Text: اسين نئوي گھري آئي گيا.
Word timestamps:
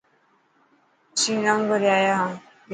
اسين 1.13 1.37
نئوي 1.45 1.63
گھري 1.69 1.87
آئي 1.95 2.05
گيا. 2.07 2.19